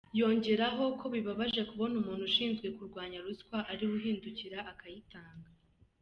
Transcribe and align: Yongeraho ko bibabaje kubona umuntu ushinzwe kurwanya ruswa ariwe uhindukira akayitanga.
Yongeraho 0.19 0.83
ko 0.99 1.05
bibabaje 1.13 1.61
kubona 1.69 1.93
umuntu 2.01 2.23
ushinzwe 2.29 2.67
kurwanya 2.75 3.17
ruswa 3.25 3.57
ariwe 3.71 3.93
uhindukira 3.99 4.59
akayitanga. 4.71 5.49